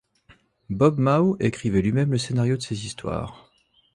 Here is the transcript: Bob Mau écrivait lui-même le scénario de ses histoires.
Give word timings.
Bob 0.71 0.97
Mau 0.97 1.37
écrivait 1.39 1.83
lui-même 1.83 2.09
le 2.11 2.17
scénario 2.17 2.57
de 2.57 2.61
ses 2.63 2.87
histoires. 2.87 3.51